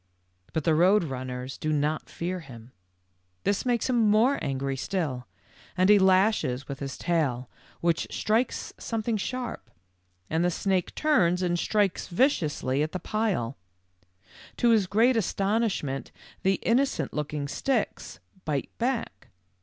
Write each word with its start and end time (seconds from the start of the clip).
"But 0.51 0.63
the 0.63 0.73
Road 0.73 1.03
Runners 1.03 1.59
do 1.59 1.71
not 1.71 2.09
fear 2.09 2.39
him. 2.39 2.71
THE 3.43 3.49
END 3.49 3.55
OF 3.57 3.63
BLACK 3.65 3.81
LIGHTNING. 3.83 4.09
93 4.09 4.09
This 4.09 4.09
makes 4.09 4.09
hioi 4.09 4.09
more 4.11 4.39
angry 4.41 4.75
still, 4.77 5.27
and 5.77 5.89
he 5.91 5.99
lashes 5.99 6.67
with 6.67 6.79
his 6.79 6.97
tail, 6.97 7.47
which 7.81 8.07
strikes 8.09 8.73
something 8.79 9.15
sharp, 9.17 9.69
and 10.27 10.43
the 10.43 10.49
snake 10.49 10.95
turns 10.95 11.43
and 11.43 11.59
strikes 11.59 12.07
viciously 12.07 12.81
at 12.81 12.93
the 12.93 12.99
pile. 12.99 13.57
To 14.57 14.71
his 14.71 14.87
great 14.87 15.15
astonishment 15.15 16.11
the 16.41 16.59
inno 16.65 16.87
cent 16.87 17.13
looking 17.13 17.47
sticks 17.47 18.19
bite 18.43 18.71
back. 18.79 19.27